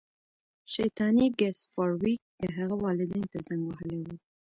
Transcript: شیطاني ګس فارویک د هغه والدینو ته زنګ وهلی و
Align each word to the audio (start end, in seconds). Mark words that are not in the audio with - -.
شیطاني 0.73 1.27
ګس 1.39 1.57
فارویک 1.73 2.21
د 2.41 2.43
هغه 2.57 2.75
والدینو 2.83 3.27
ته 3.31 3.39
زنګ 3.47 3.63
وهلی 3.65 3.99
و 4.03 4.07